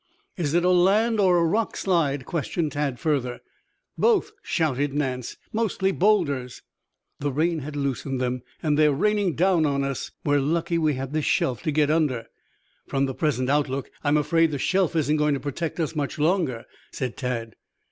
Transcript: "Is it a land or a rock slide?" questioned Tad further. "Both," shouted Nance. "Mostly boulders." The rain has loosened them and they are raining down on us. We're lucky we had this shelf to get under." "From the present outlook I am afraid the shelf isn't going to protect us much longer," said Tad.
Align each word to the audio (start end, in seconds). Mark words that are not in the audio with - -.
"Is 0.35 0.55
it 0.55 0.65
a 0.65 0.71
land 0.71 1.19
or 1.19 1.37
a 1.37 1.43
rock 1.45 1.77
slide?" 1.77 2.25
questioned 2.25 2.71
Tad 2.71 2.97
further. 2.99 3.39
"Both," 3.99 4.31
shouted 4.41 4.95
Nance. 4.95 5.37
"Mostly 5.53 5.91
boulders." 5.91 6.63
The 7.19 7.31
rain 7.31 7.59
has 7.59 7.75
loosened 7.75 8.19
them 8.19 8.41
and 8.63 8.79
they 8.79 8.87
are 8.87 8.91
raining 8.93 9.35
down 9.35 9.63
on 9.67 9.83
us. 9.83 10.09
We're 10.25 10.39
lucky 10.39 10.79
we 10.79 10.95
had 10.95 11.13
this 11.13 11.25
shelf 11.25 11.61
to 11.61 11.71
get 11.71 11.91
under." 11.91 12.25
"From 12.87 13.05
the 13.05 13.13
present 13.13 13.47
outlook 13.47 13.91
I 14.03 14.07
am 14.07 14.17
afraid 14.17 14.49
the 14.49 14.57
shelf 14.57 14.95
isn't 14.95 15.17
going 15.17 15.35
to 15.35 15.39
protect 15.39 15.79
us 15.79 15.95
much 15.95 16.17
longer," 16.17 16.65
said 16.91 17.15
Tad. 17.15 17.53